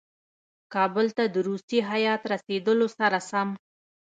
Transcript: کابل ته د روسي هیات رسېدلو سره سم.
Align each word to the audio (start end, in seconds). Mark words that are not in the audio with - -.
کابل 0.73 1.07
ته 1.17 1.23
د 1.33 1.35
روسي 1.47 1.79
هیات 1.91 2.21
رسېدلو 2.33 2.87
سره 2.97 3.19
سم. 3.29 3.49